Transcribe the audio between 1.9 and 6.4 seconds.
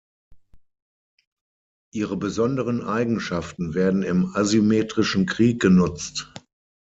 Ihre besonderen Eigenschaften werden im asymmetrischen Krieg genutzt.